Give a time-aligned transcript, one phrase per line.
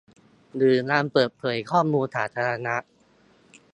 [0.55, 2.75] หรือวันเปิดเผยข้อมูลสาธารณะ